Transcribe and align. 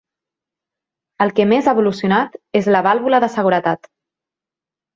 El 1.25 1.33
que 1.41 1.45
més 1.51 1.69
ha 1.69 1.75
evolucionat 1.77 2.39
és 2.63 2.73
la 2.77 2.83
vàlvula 2.89 3.23
de 3.27 3.33
seguretat. 3.37 3.95